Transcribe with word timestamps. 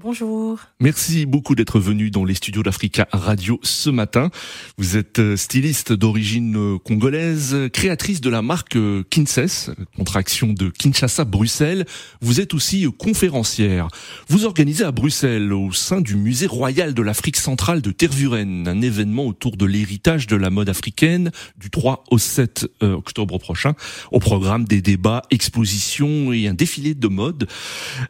Bonjour. 0.00 0.60
Merci 0.78 1.26
beaucoup 1.26 1.56
d'être 1.56 1.80
venu 1.80 2.12
dans 2.12 2.24
les 2.24 2.34
studios 2.34 2.62
d'Africa 2.62 3.08
Radio 3.10 3.58
ce 3.64 3.90
matin. 3.90 4.30
Vous 4.76 4.96
êtes 4.96 5.18
euh, 5.18 5.36
styliste 5.36 5.92
d'origine 5.92 6.56
euh, 6.56 6.78
congolaise, 6.78 7.56
créatrice 7.72 8.20
de 8.20 8.30
la 8.30 8.40
marque 8.40 8.76
euh, 8.76 9.02
Kinses, 9.10 9.70
contraction 9.96 10.52
de 10.52 10.68
Kinshasa 10.68 11.24
Bruxelles. 11.24 11.84
Vous 12.20 12.40
êtes 12.40 12.54
aussi 12.54 12.86
conférencière. 12.96 13.88
Vous 14.28 14.44
organisez 14.44 14.84
à 14.84 14.92
Bruxelles, 14.92 15.52
au 15.52 15.72
sein 15.72 16.00
du 16.00 16.14
musée 16.14 16.46
royal 16.46 16.94
de 16.94 17.02
l'Afrique 17.02 17.36
centrale 17.36 17.82
de 17.82 17.90
Tervuren, 17.90 18.68
un 18.68 18.80
événement 18.80 19.26
autour 19.26 19.56
de 19.56 19.66
l'héritage 19.66 20.28
de 20.28 20.36
la 20.36 20.50
mode 20.50 20.68
africaine 20.68 21.32
du 21.56 21.70
3 21.70 22.04
au 22.12 22.18
7 22.18 22.68
octobre 22.82 23.38
prochain, 23.38 23.74
au 24.12 24.20
programme 24.20 24.64
des 24.64 24.80
débats, 24.80 25.22
expositions 25.30 26.32
et 26.32 26.46
un 26.46 26.54
défilé 26.54 26.94
de 26.94 27.08
mode. 27.08 27.48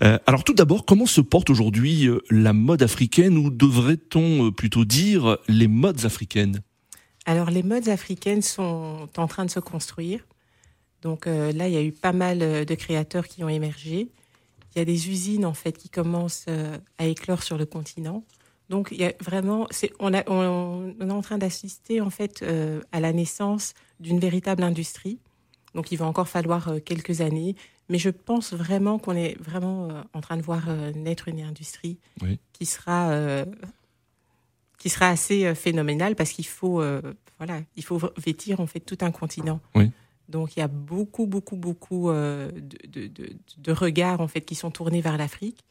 alors 0.00 0.44
tout 0.44 0.54
d'abord, 0.54 0.84
comment 0.84 1.06
se 1.06 1.22
porte 1.22 1.48
aujourd'hui 1.48 1.77
euh, 1.80 2.20
la 2.30 2.52
mode 2.52 2.82
africaine 2.82 3.36
ou 3.36 3.50
devrait-on 3.50 4.46
euh, 4.46 4.50
plutôt 4.50 4.84
dire 4.84 5.38
les 5.48 5.68
modes 5.68 6.04
africaines? 6.04 6.60
Alors 7.26 7.50
les 7.50 7.62
modes 7.62 7.88
africaines 7.88 8.42
sont 8.42 9.08
en 9.16 9.26
train 9.26 9.44
de 9.44 9.50
se 9.50 9.60
construire. 9.60 10.26
Donc 11.02 11.26
euh, 11.26 11.52
là, 11.52 11.68
il 11.68 11.74
y 11.74 11.76
a 11.76 11.82
eu 11.82 11.92
pas 11.92 12.12
mal 12.12 12.38
de 12.38 12.74
créateurs 12.74 13.28
qui 13.28 13.44
ont 13.44 13.48
émergé. 13.48 14.08
Il 14.74 14.78
y 14.78 14.80
a 14.80 14.84
des 14.84 15.08
usines 15.08 15.44
en 15.44 15.54
fait 15.54 15.72
qui 15.72 15.88
commencent 15.88 16.46
à 16.98 17.06
éclore 17.06 17.42
sur 17.42 17.58
le 17.58 17.66
continent. 17.66 18.24
Donc 18.68 18.88
il 18.90 18.98
y 18.98 19.04
a 19.04 19.12
vraiment, 19.20 19.66
on, 19.98 20.12
est 20.12 20.28
en 20.28 21.22
train 21.22 21.38
d'assister 21.38 22.00
en 22.00 22.10
fait 22.10 22.44
à 22.92 23.00
la 23.00 23.12
naissance 23.12 23.74
d'une 23.98 24.20
véritable 24.20 24.62
industrie. 24.62 25.18
Donc 25.74 25.90
il 25.90 25.96
va 25.96 26.06
encore 26.06 26.28
falloir 26.28 26.70
quelques 26.84 27.22
années, 27.22 27.56
mais 27.88 27.98
je 27.98 28.10
pense 28.10 28.52
vraiment 28.52 28.98
qu'on 28.98 29.14
est 29.14 29.38
vraiment 29.40 29.88
euh, 29.88 30.02
en 30.12 30.20
train 30.20 30.36
de 30.36 30.42
voir 30.42 30.68
euh, 30.68 30.92
naître 30.92 31.28
une 31.28 31.40
industrie 31.40 31.98
qui 32.52 32.66
sera 32.66 33.10
euh, 33.10 33.44
qui 34.78 34.90
sera 34.90 35.08
assez 35.08 35.54
phénoménale 35.54 36.14
parce 36.14 36.30
qu'il 36.30 36.46
faut 36.46 36.82
voilà 37.38 37.60
il 37.76 37.84
faut 37.84 38.00
vêtir 38.16 38.60
en 38.60 38.66
fait 38.66 38.80
tout 38.80 38.98
un 39.00 39.10
continent. 39.10 39.60
Donc 40.28 40.56
il 40.56 40.60
y 40.60 40.62
a 40.62 40.68
beaucoup 40.68 41.26
beaucoup 41.26 41.56
beaucoup 41.56 42.10
de, 42.10 42.52
de, 42.86 43.10
de, 43.56 43.72
regards 43.72 44.20
en 44.20 44.28
fait 44.28 44.42
qui 44.42 44.54
sont 44.54 44.70
tournés 44.70 45.00
vers 45.00 45.16
l'Afrique 45.16 45.64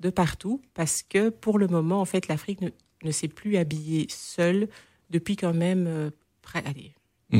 de 0.00 0.08
partout 0.08 0.62
parce 0.72 1.02
que 1.02 1.28
pour 1.28 1.58
le 1.58 1.66
moment 1.66 2.00
en 2.00 2.04
fait 2.04 2.28
l'Afrique 2.28 2.60
ne, 2.60 2.70
ne 3.02 3.10
s'est 3.10 3.28
plus 3.28 3.56
habillée 3.56 4.06
seule 4.08 4.68
depuis 5.10 5.36
quand 5.36 5.52
même 5.52 6.10
allez, 6.54 6.94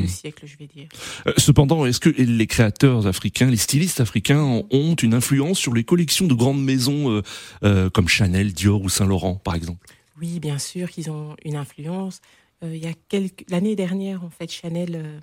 Siècle, 0.07 0.47
je 0.47 0.57
vais 0.57 0.67
dire. 0.67 0.89
Euh, 1.27 1.33
cependant, 1.37 1.87
est-ce 1.87 2.01
que 2.01 2.11
les 2.11 2.47
créateurs 2.47 3.07
africains, 3.07 3.51
les 3.51 3.57
stylistes 3.57 4.01
africains 4.01 4.63
ont 4.71 4.95
une 4.95 5.15
influence 5.15 5.59
sur 5.59 5.75
les 5.75 5.85
collections 5.85 6.27
de 6.27 6.35
grandes 6.35 6.63
maisons 6.63 7.11
euh, 7.11 7.23
euh, 7.63 7.91
comme 7.91 8.09
Chanel, 8.09 8.53
Dior 8.53 8.83
ou 8.83 8.89
Saint-Laurent, 8.89 9.37
par 9.37 9.55
exemple? 9.55 9.87
Oui, 10.21 10.41
bien 10.41 10.59
sûr 10.59 10.91
qu'ils 10.91 11.11
ont 11.11 11.37
une 11.45 11.57
influence. 11.57 12.21
il 12.63 12.77
y 12.77 12.87
a 12.87 12.95
quelques 13.09 13.45
l'année 13.51 13.77
dernière, 13.77 14.25
en 14.25 14.31
fait, 14.31 14.51
Chanel 14.51 15.21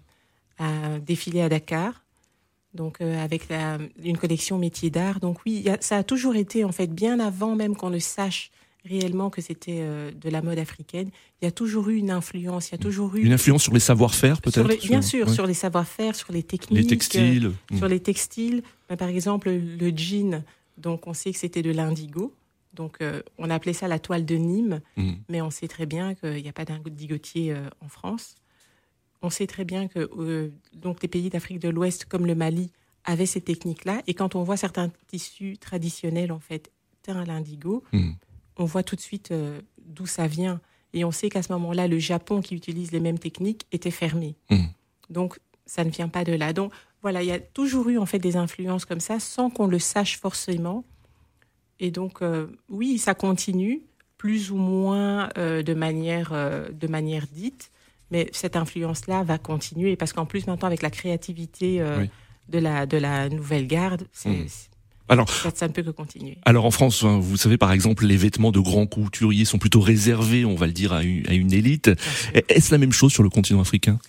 a 0.59 0.99
défilé 0.99 1.41
à 1.41 1.49
Dakar, 1.49 2.03
donc 2.73 2.99
avec 2.99 3.47
une 4.03 4.17
collection 4.17 4.57
métier 4.57 4.89
d'art. 4.89 5.21
Donc 5.21 5.37
oui, 5.45 5.65
ça 5.79 5.97
a 5.97 6.03
toujours 6.03 6.35
été 6.35 6.65
en 6.65 6.73
fait 6.73 6.87
bien 6.87 7.21
avant 7.21 7.55
même 7.55 7.75
qu'on 7.75 7.89
ne 7.89 7.99
sache 7.99 8.51
réellement 8.85 9.29
que 9.29 9.41
c'était 9.41 9.79
euh, 9.81 10.11
de 10.11 10.29
la 10.29 10.41
mode 10.41 10.57
africaine. 10.57 11.09
Il 11.41 11.45
y 11.45 11.47
a 11.47 11.51
toujours 11.51 11.89
eu 11.89 11.97
une 11.97 12.11
influence, 12.11 12.69
il 12.69 12.71
y 12.73 12.75
a 12.75 12.77
toujours 12.77 13.15
eu 13.15 13.21
une 13.21 13.33
influence 13.33 13.63
sur 13.63 13.73
les 13.73 13.79
savoir-faire 13.79 14.41
peut-être. 14.41 14.67
Bien 14.87 15.01
sûr, 15.01 15.29
sur 15.29 15.45
les 15.45 15.53
savoir-faire, 15.53 16.15
sur 16.15 16.31
les 16.31 16.43
techniques, 16.43 16.79
les 16.79 16.87
textiles, 16.87 17.51
euh, 17.71 17.77
sur 17.77 17.87
les 17.87 17.99
textiles. 17.99 18.63
par 18.97 19.09
exemple, 19.09 19.49
le 19.51 19.89
jean, 19.95 20.43
donc 20.77 21.07
on 21.07 21.13
sait 21.13 21.31
que 21.31 21.37
c'était 21.37 21.61
de 21.61 21.71
l'indigo. 21.71 22.33
Donc 22.73 22.97
euh, 23.01 23.21
on 23.37 23.49
appelait 23.49 23.73
ça 23.73 23.87
la 23.87 23.99
toile 23.99 24.25
de 24.25 24.35
Nîmes, 24.35 24.81
mm. 24.95 25.11
mais 25.29 25.41
on 25.41 25.51
sait 25.51 25.67
très 25.67 25.85
bien 25.85 26.15
qu'il 26.15 26.41
n'y 26.41 26.49
a 26.49 26.53
pas 26.53 26.65
d'indigotier 26.65 27.53
en 27.81 27.87
France. 27.87 28.35
On 29.21 29.29
sait 29.29 29.45
très 29.45 29.65
bien 29.65 29.87
que 29.87 30.51
donc 30.73 31.03
les 31.03 31.07
pays 31.07 31.29
d'Afrique 31.29 31.59
de 31.59 31.69
l'Ouest 31.69 32.05
comme 32.05 32.25
le 32.25 32.33
Mali 32.33 32.71
avaient 33.03 33.27
ces 33.27 33.41
techniques-là. 33.41 34.01
Et 34.07 34.15
quand 34.15 34.35
on 34.35 34.43
voit 34.43 34.57
certains 34.57 34.89
tissus 35.07 35.57
traditionnels 35.59 36.31
en 36.31 36.39
fait 36.39 36.71
teints 37.03 37.19
à 37.19 37.25
l'indigo, 37.25 37.83
mm 37.93 38.11
on 38.57 38.65
voit 38.65 38.83
tout 38.83 38.95
de 38.95 39.01
suite 39.01 39.31
euh, 39.31 39.59
d'où 39.85 40.05
ça 40.05 40.27
vient. 40.27 40.61
Et 40.93 41.05
on 41.05 41.11
sait 41.11 41.29
qu'à 41.29 41.41
ce 41.41 41.51
moment-là, 41.53 41.87
le 41.87 41.99
Japon, 41.99 42.41
qui 42.41 42.55
utilise 42.55 42.91
les 42.91 42.99
mêmes 42.99 43.19
techniques, 43.19 43.65
était 43.71 43.91
fermé. 43.91 44.35
Mmh. 44.49 44.63
Donc, 45.09 45.39
ça 45.65 45.83
ne 45.83 45.89
vient 45.89 46.09
pas 46.09 46.23
de 46.23 46.33
là. 46.33 46.53
Donc, 46.53 46.73
voilà, 47.01 47.23
il 47.23 47.27
y 47.27 47.31
a 47.31 47.39
toujours 47.39 47.89
eu 47.89 47.97
en 47.97 48.05
fait 48.05 48.19
des 48.19 48.35
influences 48.35 48.85
comme 48.85 48.99
ça, 48.99 49.19
sans 49.19 49.49
qu'on 49.49 49.67
le 49.67 49.79
sache 49.79 50.19
forcément. 50.19 50.83
Et 51.79 51.91
donc, 51.91 52.21
euh, 52.21 52.47
oui, 52.69 52.97
ça 52.97 53.13
continue, 53.15 53.81
plus 54.17 54.51
ou 54.51 54.57
moins 54.57 55.29
euh, 55.37 55.63
de, 55.63 55.73
manière, 55.73 56.31
de 56.31 56.87
manière 56.87 57.25
dite, 57.27 57.71
mais 58.11 58.29
cette 58.33 58.55
influence-là 58.55 59.23
va 59.23 59.37
continuer, 59.37 59.95
parce 59.95 60.13
qu'en 60.13 60.25
plus, 60.25 60.45
maintenant, 60.45 60.67
avec 60.67 60.81
la 60.81 60.91
créativité 60.91 61.79
de, 62.49 62.59
la, 62.59 62.85
de 62.85 62.97
la 62.97 63.29
nouvelle 63.29 63.67
garde, 63.67 64.07
c'est... 64.11 64.29
Mmh. 64.29 64.47
Alors, 65.11 65.29
ça, 65.29 65.67
ne 65.67 65.73
peut 65.73 65.83
que 65.83 65.89
continuer. 65.89 66.37
Alors 66.45 66.63
en 66.63 66.71
France, 66.71 67.03
hein, 67.03 67.19
vous 67.19 67.35
savez 67.35 67.57
par 67.57 67.73
exemple, 67.73 68.05
les 68.05 68.15
vêtements 68.15 68.53
de 68.53 68.61
grands 68.61 68.87
couturiers 68.87 69.43
sont 69.43 69.59
plutôt 69.59 69.81
réservés, 69.81 70.45
on 70.45 70.55
va 70.55 70.67
le 70.67 70.71
dire, 70.71 70.93
à 70.93 71.03
une, 71.03 71.51
élite. 71.51 71.91
Est-ce 72.47 72.71
la 72.71 72.77
même 72.77 72.93
chose 72.93 73.11
sur 73.11 73.21
le 73.21 73.29
continent 73.29 73.59
africain? 73.59 73.99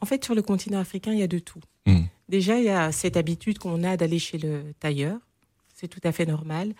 En 0.00 0.06
fait, 0.06 0.24
sur 0.24 0.34
le 0.34 0.40
continent 0.40 0.78
africain, 0.78 1.12
il 1.12 1.18
y 1.18 1.22
a 1.22 1.28
de 1.28 1.38
tout. 1.38 1.60
Hmm. 1.84 2.04
Déjà, 2.30 2.58
il 2.58 2.64
y 2.64 2.70
a 2.70 2.90
cette 2.90 3.18
habitude 3.18 3.58
qu'on 3.58 3.84
a 3.84 3.98
d'aller 3.98 4.18
chez 4.18 4.38
le 4.38 4.72
tailleur. 4.80 5.18
C'est 5.74 5.88
tout 5.88 6.00
à 6.04 6.10
fait 6.10 6.24
normal. 6.24 6.72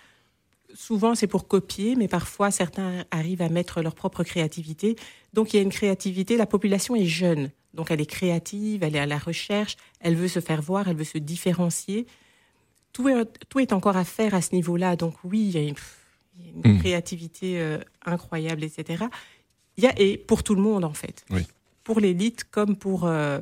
Souvent, 0.75 1.15
c'est 1.15 1.27
pour 1.27 1.47
copier, 1.47 1.97
mais 1.97 2.09
parfois, 2.09 2.51
certains 2.51 3.05
arrivent 3.11 3.43
à 3.43 3.51
mettre 3.51 3.83
leur 3.83 3.95
propre 3.95 4.25
créativité. 4.25 4.97
Donc, 5.35 5.53
il 5.53 5.59
y 5.59 5.61
a 5.61 5.63
une 5.63 5.69
créativité. 5.69 6.39
La 6.39 6.47
population 6.47 6.97
est 6.97 7.05
jeune. 7.05 7.51
Donc, 7.75 7.91
elle 7.91 8.01
est 8.01 8.07
créative, 8.07 8.83
elle 8.85 8.97
est 8.97 9.01
à 9.01 9.07
la 9.07 9.19
recherche, 9.19 9.77
elle 10.01 10.15
veut 10.15 10.29
se 10.29 10.41
faire 10.41 10.63
voir, 10.63 10.89
elle 10.89 10.97
veut 10.97 11.05
se 11.05 11.19
différencier 11.19 12.07
tout 12.97 13.59
est, 13.61 13.73
encore 13.73 13.97
à 13.97 14.05
faire 14.05 14.35
à 14.35 14.43
ce 14.43 14.55
niveau-là. 14.55 14.97
Donc 14.97 15.15
oui, 15.25 15.41
il 15.41 15.51
y 15.51 15.59
a 15.59 15.69
une, 15.69 16.75
hmm. 16.75 16.79
créativité 16.79 17.61
euh, 17.61 17.79
incroyable, 18.05 18.65
etc. 18.65 19.05
Il 19.77 19.85
y 19.85 19.87
a, 19.87 19.93
et 19.99 20.17
pour 20.17 20.43
tout 20.43 20.55
le 20.55 20.63
monde, 20.63 20.85
en 20.85 20.95
fait. 20.95 21.25
Pour 21.85 22.01
l'élite 22.01 22.45
comme 22.45 22.77
pour 22.77 23.05
euh, 23.05 23.39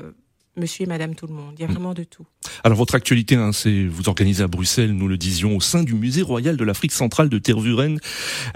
monsieur 0.57 0.85
et 0.85 0.87
madame 0.87 1.15
tout 1.15 1.27
le 1.27 1.35
monde. 1.35 1.55
Il 1.57 1.63
y 1.63 1.65
a 1.65 1.69
hmm. 1.69 1.73
vraiment 1.73 1.95
de 1.95 2.05
tout. 2.05 2.27
Alors 2.63 2.79
votre 2.79 2.95
actualité, 2.95 3.37
hein, 3.37 3.53
c'est 3.53 3.85
vous 3.87 4.09
organisez 4.09 4.43
à 4.43 4.49
Bruxelles, 4.49 4.93
nous 4.93 5.09
le 5.09 5.17
disions, 5.17 5.57
au 5.57 5.61
sein 5.61 5.83
du 5.83 5.95
musée 5.95 6.23
royal 6.23 6.57
de 6.57 6.65
l'Afrique 6.65 6.93
centrale 6.93 7.29
de 7.29 7.39
Tervuren, 7.39 7.99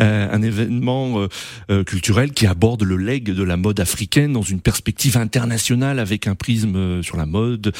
euh, 0.00 0.28
un 0.31 0.43
événement 0.43 1.21
euh, 1.21 1.28
euh, 1.71 1.84
culturel 1.84 2.32
qui 2.32 2.47
aborde 2.47 2.82
le 2.82 2.97
legs 2.97 3.31
de 3.31 3.43
la 3.43 3.56
mode 3.56 3.81
africaine 3.81 4.32
dans 4.32 4.43
une 4.43 4.60
perspective 4.60 5.16
internationale 5.16 5.99
avec 5.99 6.26
un 6.26 6.34
prisme 6.34 7.03
sur 7.03 7.16
la 7.16 7.26
mode, 7.26 7.72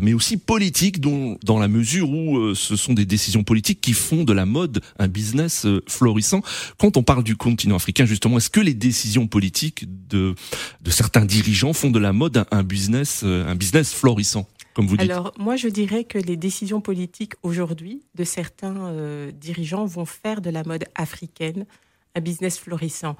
mais 0.00 0.12
aussi 0.12 0.36
politique, 0.36 1.00
dont, 1.00 1.38
dans 1.44 1.58
la 1.58 1.68
mesure 1.68 2.10
où 2.10 2.54
ce 2.54 2.76
sont 2.76 2.92
des 2.92 3.04
décisions 3.04 3.44
politiques 3.44 3.80
qui 3.80 3.92
font 3.92 4.24
de 4.24 4.32
la 4.32 4.46
mode 4.46 4.80
un 4.98 5.08
business 5.08 5.66
florissant. 5.88 6.42
Quand 6.78 6.96
on 6.96 7.02
parle 7.02 7.24
du 7.24 7.36
continent 7.36 7.76
africain, 7.76 8.04
justement, 8.04 8.38
est-ce 8.38 8.50
que 8.50 8.60
les 8.60 8.74
décisions 8.74 9.26
politiques 9.26 9.86
de, 10.08 10.34
de 10.82 10.90
certains 10.90 11.24
dirigeants 11.24 11.72
font 11.72 11.90
de 11.90 11.98
la 11.98 12.12
mode 12.12 12.44
un 12.50 12.62
business, 12.62 13.22
un 13.24 13.54
business 13.54 13.92
florissant? 13.92 14.48
Alors, 14.98 15.32
moi, 15.38 15.56
je 15.56 15.68
dirais 15.68 16.04
que 16.04 16.18
les 16.18 16.36
décisions 16.36 16.80
politiques 16.80 17.34
aujourd'hui 17.42 18.02
de 18.14 18.24
certains 18.24 18.86
euh, 18.86 19.30
dirigeants 19.32 19.84
vont 19.84 20.04
faire 20.04 20.40
de 20.40 20.50
la 20.50 20.64
mode 20.64 20.84
africaine 20.94 21.66
un 22.14 22.20
business 22.20 22.58
florissant. 22.58 23.16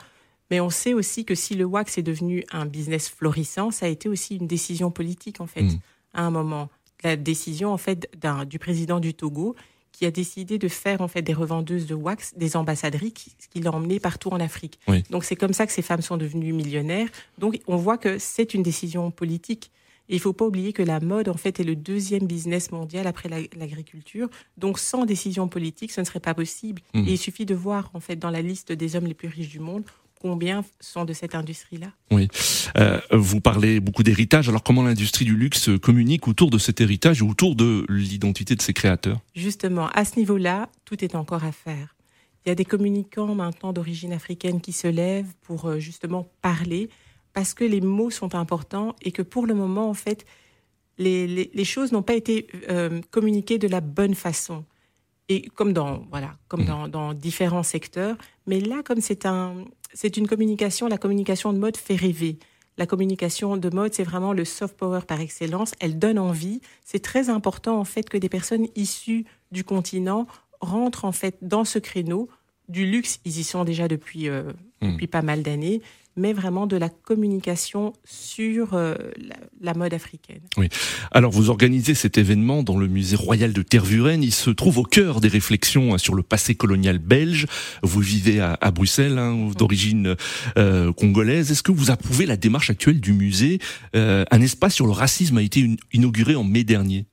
Mais 0.51 0.61
on 0.61 0.71
sait 0.71 0.95
aussi 0.95 1.25
que 1.25 1.35
si 1.35 1.55
le 1.55 1.65
wax 1.65 1.99
est 1.99 2.03
devenu 2.03 2.45
un 2.53 2.67
business 2.67 3.09
florissant, 3.09 3.71
ça 3.71 3.87
a 3.87 3.89
été 3.89 4.09
aussi 4.09 4.37
une 4.37 4.47
décision 4.47 4.91
politique, 4.91 5.41
en 5.41 5.47
fait, 5.47 5.63
hmm. 5.63 5.79
à 6.15 6.23
un 6.23 6.31
moment. 6.31 6.69
La 7.05 7.17
décision, 7.17 7.73
en 7.73 7.79
fait, 7.79 8.11
du 8.47 8.59
président 8.59 9.01
du 9.01 9.15
Togo, 9.15 9.57
qui 9.93 10.07
a 10.07 10.11
décidé 10.11 10.59
de 10.59 10.69
faire, 10.69 11.01
en 11.01 11.09
fait, 11.09 11.23
des 11.23 11.35
revendeuses 11.35 11.87
de 11.87 11.95
wax, 11.95 12.35
des 12.37 12.57
ambassadries, 12.57 13.13
qui, 13.13 13.33
qui 13.51 13.61
l'a 13.61 13.73
emmené 13.73 14.01
partout 14.01 14.31
en 14.31 14.41
Afrique. 14.41 14.79
Donc, 15.11 15.25
c'est 15.25 15.37
comme 15.37 15.53
ça 15.53 15.67
que 15.67 15.73
ces 15.73 15.83
femmes 15.83 16.03
sont 16.03 16.17
devenues 16.17 16.53
millionnaires. 16.53 17.09
Donc, 17.39 17.61
on 17.67 17.77
voit 17.77 17.99
que 17.99 18.19
c'est 18.19 18.55
une 18.55 18.63
décision 18.63 19.11
politique 19.11 19.71
il 20.09 20.21
faut 20.21 20.33
pas 20.33 20.47
oublier 20.47 20.73
que 20.73 20.83
la 20.83 21.01
mode, 21.01 21.29
en 21.29 21.37
fait, 21.37 21.61
est 21.61 21.65
le 21.65 21.77
deuxième 21.77 22.27
business 22.27 22.71
mondial 22.71 23.07
après 23.07 23.29
l'agriculture. 23.29 24.29
Donc, 24.59 24.79
sans 24.79 25.07
décision 25.07 25.49
politique, 25.49 25.93
ce 25.93 26.01
ne 26.01 26.07
serait 26.07 26.21
pas 26.21 26.35
possible. 26.35 26.83
Mmh. 26.95 27.09
Et 27.09 27.13
il 27.13 27.19
suffit 27.19 27.47
de 27.47 27.55
voir, 27.55 27.91
en 27.95 28.01
fait, 28.01 28.17
dans 28.17 28.31
la 28.31 28.43
liste 28.43 28.73
des 28.73 28.97
hommes 28.97 29.07
les 29.07 29.15
plus 29.15 29.29
riches 29.29 29.49
du 29.49 29.61
monde, 29.61 29.85
combien 30.23 30.65
sont 30.81 31.05
de 31.05 31.13
cette 31.13 31.35
industrie-là. 31.35 31.89
Oui. 32.13 32.29
Euh, 32.79 33.01
vous 33.11 33.41
parlez 33.41 33.81
beaucoup 33.81 34.05
d'héritage. 34.05 34.49
Alors 34.49 34.63
comment 34.63 34.85
l'industrie 34.85 35.25
du 35.25 35.37
luxe 35.37 35.69
communique 35.83 36.29
autour 36.29 36.51
de 36.51 36.59
cet 36.59 36.81
héritage, 36.81 37.23
autour 37.23 37.57
de 37.57 37.85
l'identité 37.89 38.55
de 38.55 38.63
ses 38.63 38.73
créateurs? 38.73 39.19
Justement, 39.35 39.89
à 39.89 40.05
ce 40.05 40.19
niveau-là, 40.19 40.69
tout 40.85 41.05
est 41.05 41.17
encore 41.17 41.45
à 41.45 41.51
faire. 41.51 41.97
Il 42.45 42.49
y 42.49 42.53
a 42.53 42.55
des 42.55 42.65
communicants 42.65 43.35
maintenant 43.35 43.73
d'origine 43.73 44.13
africaine 44.13 44.61
qui 44.61 44.73
se 44.73 44.89
lèvent 44.89 45.33
pour 45.43 45.67
euh, 45.67 45.79
justement 45.79 46.29
parler, 46.41 46.89
parce 47.33 47.55
que 47.55 47.65
les 47.65 47.81
mots 47.81 48.11
sont 48.11 48.35
importants 48.35 48.95
et 49.03 49.13
que 49.13 49.23
pour 49.23 49.47
le 49.47 49.55
moment, 49.55 49.89
en 49.89 49.95
fait, 49.95 50.25
les, 50.99 51.27
les, 51.27 51.65
choses 51.65 51.93
n'ont 51.93 52.03
pas 52.03 52.15
été 52.15 52.47
euh, 52.69 53.01
communiquées 53.11 53.59
de 53.59 53.69
la 53.69 53.81
bonne 53.81 54.15
façon. 54.15 54.65
Et 55.29 55.43
comme 55.43 55.73
dans, 55.73 56.05
voilà, 56.11 56.37
comme 56.49 56.63
mmh. 56.63 56.67
dans, 56.67 56.89
dans 56.89 57.15
différents 57.15 57.63
secteurs. 57.63 58.17
Mais 58.47 58.61
là, 58.61 58.83
comme 58.85 59.01
c'est 59.01 59.25
un, 59.25 59.65
c'est 59.95 60.17
une 60.17 60.27
communication, 60.27 60.89
la 60.89 60.99
communication 60.99 61.53
de 61.53 61.59
mode 61.59 61.77
fait 61.77 61.97
rêver. 61.97 62.39
La 62.79 62.87
communication 62.87 63.57
de 63.57 63.71
mode, 63.71 63.93
c'est 63.95 64.05
vraiment 64.05 64.33
le 64.33 64.45
soft 64.45 64.77
power 64.77 65.01
par 65.07 65.21
excellence. 65.21 65.73
Elle 65.81 65.99
donne 65.99 66.19
envie. 66.19 66.61
C'est 66.85 67.03
très 67.03 67.29
important 67.29 67.79
en 67.79 67.85
fait 67.85 68.09
que 68.09 68.17
des 68.17 68.29
personnes 68.29 68.67
issues 68.77 69.27
du 69.51 69.65
continent 69.65 70.27
rentrent 70.61 71.05
en 71.05 71.13
fait 71.13 71.37
dans 71.43 71.65
ce 71.65 71.79
créneau 71.79 72.29
du 72.69 72.87
luxe. 72.87 73.21
Ils 73.25 73.39
y 73.39 73.45
sont 73.45 73.65
déjà 73.65 73.89
depuis 73.89 74.29
euh, 74.29 74.53
mmh. 74.81 74.93
depuis 74.93 75.07
pas 75.07 75.23
mal 75.23 75.43
d'années, 75.43 75.83
mais 76.17 76.33
vraiment 76.33 76.67
de 76.67 76.77
la 76.77 76.89
communication 76.89 77.93
sur 78.05 78.75
euh, 78.75 78.95
la, 79.61 79.75
mode 79.75 79.95
africaine. 79.95 80.41
Oui. 80.57 80.69
Alors 81.11 81.33
vous 81.33 81.51
organisez 81.51 81.95
cet 81.95 82.19
événement 82.19 82.63
dans 82.63 82.77
le 82.77 82.87
musée 82.87 83.17
royal 83.17 83.53
de 83.53 83.63
Tervuren. 83.63 84.23
Il 84.23 84.33
se 84.33 84.51
trouve 84.51 84.79
au 84.79 84.83
cœur 84.83 85.21
des 85.21 85.29
réflexions 85.29 85.95
hein, 85.95 85.99
sur 85.99 86.15
le 86.15 86.23
passé 86.23 86.55
colonial 86.55 86.99
belge. 86.99 87.47
Vous 87.83 88.01
vivez 88.01 88.41
à, 88.41 88.71
Bruxelles, 88.71 89.19
hein, 89.19 89.51
d'origine 89.57 90.17
euh, 90.59 90.93
congolaise. 90.93 91.51
Est-ce 91.51 91.63
que 91.63 91.73
vous 91.73 91.91
approuvez 91.91 92.27
la 92.27 92.37
démarche 92.37 92.71
actuelle 92.71 93.01
du 93.01 93.13
musée? 93.13 93.59
Euh, 93.97 94.25
Un 94.31 94.41
espace 94.41 94.75
sur 94.75 94.87
le 94.87 94.93
racisme 94.93 95.39
a 95.39 95.43
été 95.43 95.77
inauguré 95.93 96.35
en 96.35 96.45
mai 96.45 96.65
dernier. 96.65 97.07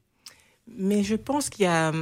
Mais 0.77 1.03
je 1.03 1.15
pense 1.15 1.49
qu'il 1.49 1.63
y 1.63 1.67
a, 1.67 1.93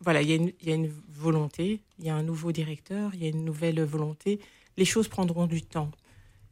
voilà, 0.00 0.22
il 0.22 0.28
y 0.28 0.32
a, 0.32 0.36
une, 0.36 0.52
il 0.60 0.68
y 0.68 0.72
a 0.72 0.74
une 0.74 0.90
volonté, 1.12 1.80
il 1.98 2.04
y 2.04 2.10
a 2.10 2.14
un 2.14 2.22
nouveau 2.22 2.52
directeur, 2.52 3.10
il 3.14 3.22
y 3.22 3.26
a 3.26 3.28
une 3.28 3.44
nouvelle 3.44 3.82
volonté. 3.82 4.40
Les 4.76 4.84
choses 4.84 5.08
prendront 5.08 5.46
du 5.46 5.62
temps. 5.62 5.90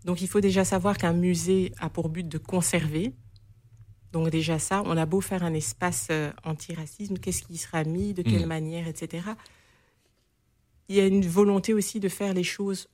Donc 0.04 0.20
il 0.20 0.28
faut 0.28 0.40
déjà 0.40 0.64
savoir 0.64 0.98
qu'un 0.98 1.12
musée 1.12 1.72
a 1.78 1.88
pour 1.88 2.08
but 2.08 2.28
de 2.28 2.38
conserver. 2.38 3.12
Donc 4.12 4.28
déjà 4.30 4.58
ça, 4.58 4.82
on 4.84 4.96
a 4.96 5.06
beau 5.06 5.20
faire 5.20 5.42
un 5.42 5.54
espace 5.54 6.08
euh, 6.10 6.30
anti-racisme, 6.44 7.16
qu'est-ce 7.18 7.42
qui 7.42 7.56
sera 7.56 7.84
mis, 7.84 8.12
de 8.12 8.22
quelle 8.22 8.44
mm. 8.44 8.48
manière, 8.48 8.88
etc. 8.88 9.24
Il 10.88 10.96
y 10.96 11.00
a 11.00 11.06
une 11.06 11.26
volonté 11.26 11.72
aussi 11.72 11.98
de 11.98 12.08
faire 12.08 12.34
les 12.34 12.44
choses 12.44 12.88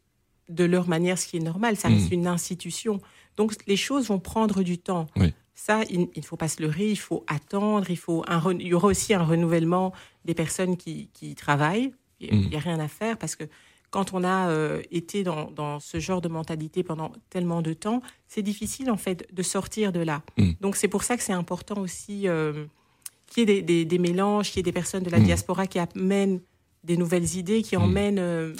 de 0.48 0.64
leur 0.64 0.88
manière, 0.88 1.18
ce 1.18 1.26
qui 1.26 1.36
est 1.38 1.40
normal. 1.40 1.76
Ça 1.76 1.88
reste 1.88 2.10
mm. 2.10 2.14
une 2.14 2.26
institution. 2.26 3.00
Donc 3.36 3.54
les 3.66 3.76
choses 3.76 4.08
vont 4.08 4.20
prendre 4.20 4.62
du 4.62 4.78
temps. 4.78 5.06
Ça, 5.54 5.82
il 5.90 6.08
ne 6.16 6.22
faut 6.22 6.36
pas 6.36 6.46
se 6.46 6.62
leurrer, 6.62 6.88
il 6.88 6.98
faut 6.98 7.24
attendre, 7.26 7.90
il, 7.90 7.96
faut 7.96 8.24
un 8.28 8.52
il 8.52 8.68
y 8.68 8.74
aura 8.74 8.86
aussi 8.86 9.12
un 9.12 9.24
renouvellement 9.24 9.92
des 10.24 10.34
personnes 10.34 10.76
qui, 10.76 11.10
qui 11.12 11.34
travaillent. 11.34 11.92
Il 12.20 12.48
n'y 12.48 12.54
a, 12.54 12.58
mm. 12.58 12.62
rien 12.62 12.80
à 12.80 12.88
faire 12.88 13.18
parce 13.18 13.34
que 13.34 13.44
quand 13.90 14.12
on 14.12 14.22
a 14.24 14.48
euh, 14.48 14.82
été 14.90 15.24
dans, 15.24 15.80
ce 15.80 15.98
genre 15.98 16.20
de 16.20 16.28
mentalité 16.28 16.82
pendant 16.82 17.12
tellement 17.30 17.62
de 17.62 17.72
temps, 17.72 18.02
c'est 18.26 18.42
difficile 18.42 18.90
en 18.90 18.96
fait 18.96 19.26
de 19.32 19.42
sortir 19.42 19.92
de 19.92 20.00
là. 20.00 20.22
Mm. 20.36 20.52
Donc 20.60 20.76
c'est 20.76 20.88
pour 20.88 21.04
ça 21.04 21.16
que 21.16 21.22
c'est 21.22 21.32
important 21.32 21.80
aussi 21.80 22.28
euh, 22.28 22.66
qu'il 23.26 23.48
y 23.48 23.52
ait 23.52 23.84
des, 23.84 23.98
mélanges, 23.98 24.50
qu'il 24.50 24.58
y 24.58 24.60
ait 24.60 24.62
des 24.62 24.72
personnes 24.72 25.02
de 25.02 25.10
la 25.10 25.20
mm. 25.20 25.24
diaspora 25.24 25.66
qui 25.66 25.78
amènent 25.78 26.40
des 26.84 26.96
nouvelles 26.96 27.36
idées, 27.36 27.62
qui 27.62 27.76
mm. 27.76 27.82
emmènent... 27.82 28.18
Euh, 28.18 28.54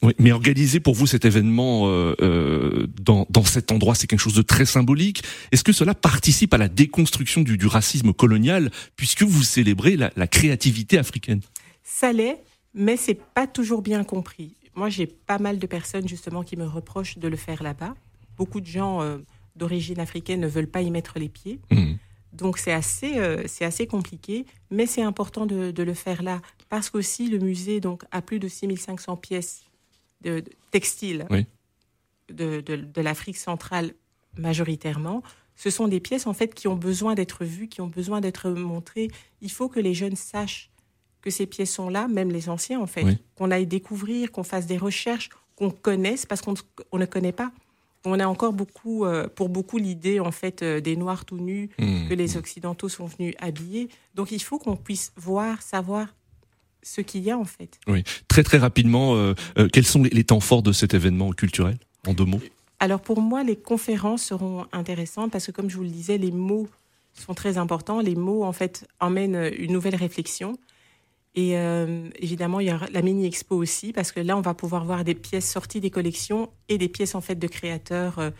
oui, 0.00 0.12
mais 0.20 0.30
organiser 0.30 0.78
pour 0.78 0.94
vous 0.94 1.08
cet 1.08 1.24
événement 1.24 1.88
dans, 2.20 3.44
cet 3.44 3.72
endroit, 3.72 3.96
c'est 3.96 4.06
quelque 4.06 4.20
chose 4.20 4.34
de 4.34 4.42
très 4.42 4.64
symbolique. 4.64 5.24
Est-ce 5.50 5.64
que 5.64 5.72
cela 5.72 5.92
participe 5.92 6.54
à 6.54 6.56
la 6.56 6.68
déconstruction 6.68 7.40
du, 7.40 7.66
racisme 7.66 8.12
colonial, 8.12 8.70
puisque 8.94 9.24
vous 9.24 9.42
célébrez 9.42 9.96
la, 9.96 10.12
la 10.14 10.28
créativité 10.28 10.98
africaine? 10.98 11.40
Ça 11.82 12.12
l'est, 12.12 12.40
mais 12.74 12.96
c'est 12.96 13.14
pas 13.14 13.46
toujours 13.46 13.82
bien 13.82 14.04
compris. 14.04 14.56
Moi, 14.74 14.88
j'ai 14.88 15.06
pas 15.06 15.38
mal 15.38 15.58
de 15.58 15.66
personnes 15.66 16.06
justement 16.06 16.42
qui 16.42 16.56
me 16.56 16.66
reprochent 16.66 17.18
de 17.18 17.28
le 17.28 17.36
faire 17.36 17.62
là-bas. 17.62 17.94
Beaucoup 18.36 18.60
de 18.60 18.66
gens 18.66 19.02
euh, 19.02 19.18
d'origine 19.56 19.98
africaine 19.98 20.40
ne 20.40 20.46
veulent 20.46 20.70
pas 20.70 20.82
y 20.82 20.90
mettre 20.90 21.18
les 21.18 21.28
pieds. 21.28 21.58
Mmh. 21.70 21.94
Donc 22.32 22.58
c'est 22.58 22.72
assez, 22.72 23.18
euh, 23.18 23.42
c'est 23.46 23.64
assez 23.64 23.86
compliqué, 23.86 24.46
mais 24.70 24.86
c'est 24.86 25.02
important 25.02 25.46
de, 25.46 25.82
le 25.82 25.94
faire 25.94 26.22
là 26.22 26.40
parce 26.68 26.90
qu'aussi 26.90 27.28
le 27.28 27.38
musée 27.38 27.80
donc 27.80 28.04
a 28.10 28.20
plus 28.20 28.38
de 28.38 28.48
6500 28.48 29.16
pièces 29.16 29.64
de, 30.20 30.44
textiles 30.70 31.26
de, 32.28 32.60
de 32.60 33.00
l'Afrique 33.00 33.38
centrale 33.38 33.94
majoritairement. 34.36 35.22
Ce 35.56 35.70
sont 35.70 35.88
des 35.88 36.00
pièces 36.00 36.26
en 36.26 36.34
fait 36.34 36.54
qui 36.54 36.68
ont 36.68 36.76
besoin 36.76 37.14
d'être 37.14 37.44
vues, 37.44 37.66
qui 37.66 37.80
ont 37.80 37.88
besoin 37.88 38.20
d'être 38.20 38.50
montrées. 38.50 39.08
Il 39.40 39.50
faut 39.50 39.68
que 39.68 39.80
les 39.80 39.94
jeunes 39.94 40.14
sachent 40.14 40.70
que 41.28 41.34
ces 41.34 41.44
pièces 41.44 41.74
sont 41.74 41.90
là, 41.90 42.08
même 42.08 42.30
les 42.30 42.48
anciens 42.48 42.80
en 42.80 42.86
fait, 42.86 43.04
qu'on 43.34 43.50
aille 43.50 43.66
découvrir, 43.66 44.32
qu'on 44.32 44.44
fasse 44.44 44.64
des 44.64 44.78
recherches, 44.78 45.28
qu'on 45.56 45.70
connaisse 45.70 46.24
parce 46.24 46.40
qu'on 46.40 46.54
ne 46.98 47.04
connaît 47.04 47.32
pas. 47.32 47.52
On 48.06 48.18
a 48.18 48.26
encore 48.26 48.54
beaucoup, 48.54 49.04
euh, 49.04 49.28
pour 49.28 49.50
beaucoup, 49.50 49.76
l'idée 49.76 50.20
en 50.20 50.30
fait 50.30 50.62
euh, 50.62 50.80
des 50.80 50.96
noirs 50.96 51.26
tout 51.26 51.36
nus 51.36 51.68
mmh, 51.78 52.08
que 52.08 52.14
les 52.14 52.34
mmh. 52.34 52.38
occidentaux 52.38 52.88
sont 52.88 53.04
venus 53.04 53.34
habiller. 53.40 53.90
Donc 54.14 54.32
il 54.32 54.42
faut 54.42 54.58
qu'on 54.58 54.76
puisse 54.76 55.12
voir, 55.16 55.60
savoir 55.60 56.06
ce 56.82 57.02
qu'il 57.02 57.22
y 57.22 57.30
a 57.30 57.36
en 57.36 57.44
fait. 57.44 57.78
Oui, 57.86 58.04
très 58.28 58.42
très 58.42 58.56
rapidement, 58.56 59.14
euh, 59.16 59.34
quels 59.70 59.84
sont 59.84 60.02
les, 60.02 60.24
temps 60.24 60.40
forts 60.40 60.62
de 60.62 60.72
cet 60.72 60.94
événement 60.94 61.32
culturel 61.32 61.76
en 62.06 62.14
deux 62.14 62.24
mots? 62.24 62.40
Alors 62.80 63.00
pour 63.00 63.20
moi, 63.20 63.44
les 63.44 63.56
conférences 63.56 64.22
seront 64.22 64.64
intéressantes 64.72 65.30
parce 65.30 65.44
que 65.44 65.52
comme 65.52 65.68
je 65.68 65.76
vous 65.76 65.82
le 65.82 65.90
disais, 65.90 66.16
les 66.16 66.30
mots 66.30 66.68
sont 67.12 67.34
très 67.34 67.58
importants. 67.58 68.00
Les 68.00 68.14
mots 68.14 68.44
en 68.44 68.52
fait 68.52 68.88
emmènent 69.00 69.50
une 69.58 69.72
nouvelle 69.72 69.96
réflexion. 69.96 70.56
Et 71.38 71.56
euh, 71.56 72.10
évidemment, 72.16 72.58
il 72.58 72.66
y 72.66 72.70
a 72.70 72.80
la 72.90 73.00
mini-expo 73.00 73.54
aussi, 73.54 73.92
parce 73.92 74.10
que 74.10 74.18
là, 74.18 74.36
on 74.36 74.40
va 74.40 74.54
pouvoir 74.54 74.84
voir 74.84 75.04
des 75.04 75.14
pièces 75.14 75.48
sorties 75.48 75.80
des 75.80 75.88
collections 75.88 76.50
et 76.68 76.78
des 76.78 76.88
pièces 76.88 77.14
en 77.14 77.20
fait 77.20 77.36
de 77.36 77.46
créateurs 77.46 78.18
euh, 78.18 78.30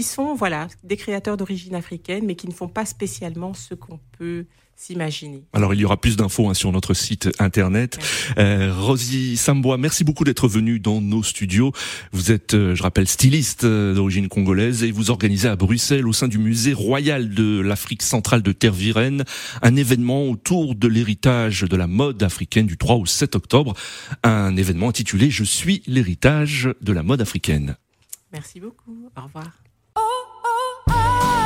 qui 0.00 0.06
sont 0.06 0.34
voilà 0.34 0.68
des 0.82 0.96
créateurs 0.96 1.36
d'origine 1.36 1.74
africaine, 1.74 2.24
mais 2.24 2.34
qui 2.34 2.48
ne 2.48 2.54
font 2.54 2.68
pas 2.68 2.86
spécialement 2.86 3.52
ce 3.52 3.74
qu'on 3.74 4.00
peut 4.16 4.46
s'imaginer. 4.74 5.44
Alors 5.52 5.74
il 5.74 5.80
y 5.80 5.84
aura 5.84 5.98
plus 5.98 6.16
d'infos 6.16 6.48
hein, 6.48 6.54
sur 6.54 6.72
notre 6.72 6.94
site 6.94 7.28
internet. 7.38 7.98
Euh, 8.38 8.72
Rosie 8.74 9.36
Sambois, 9.36 9.76
merci 9.76 10.02
beaucoup 10.02 10.24
d'être 10.24 10.48
venue 10.48 10.80
dans 10.80 11.02
nos 11.02 11.22
studios. 11.22 11.72
Vous 12.12 12.32
êtes, 12.32 12.54
euh, 12.54 12.74
je 12.74 12.82
rappelle, 12.82 13.06
styliste 13.08 13.64
euh, 13.64 13.92
d'origine 13.92 14.28
congolaise 14.28 14.84
et 14.84 14.90
vous 14.90 15.10
organisez 15.10 15.48
à 15.48 15.56
Bruxelles, 15.56 16.08
au 16.08 16.14
sein 16.14 16.28
du 16.28 16.38
musée 16.38 16.72
royal 16.72 17.34
de 17.34 17.60
l'Afrique 17.60 18.02
centrale 18.02 18.40
de 18.40 18.52
Tervuren, 18.52 19.24
un 19.60 19.76
événement 19.76 20.30
autour 20.30 20.76
de 20.76 20.88
l'héritage 20.88 21.60
de 21.64 21.76
la 21.76 21.86
mode 21.86 22.22
africaine 22.22 22.64
du 22.64 22.78
3 22.78 22.96
au 22.96 23.04
7 23.04 23.36
octobre. 23.36 23.74
Un 24.22 24.56
événement 24.56 24.88
intitulé 24.88 25.28
Je 25.28 25.44
suis 25.44 25.82
l'héritage 25.86 26.70
de 26.80 26.92
la 26.94 27.02
mode 27.02 27.20
africaine. 27.20 27.76
Merci 28.32 28.60
beaucoup. 28.60 29.10
Au 29.16 29.22
revoir. 29.22 29.50